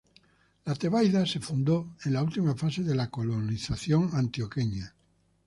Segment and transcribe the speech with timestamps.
[0.65, 4.95] La Tebaida se fundó en la última fase de la Colonización Antioqueña.